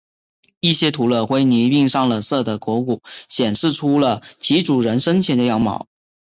[0.61, 5.87] 一些涂了灰泥并上了色的头骨显示出了其主人生前的样貌。